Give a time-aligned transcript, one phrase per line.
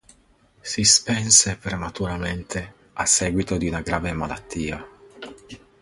[0.63, 4.83] Si spense prematuramente a seguito di una grave malattia.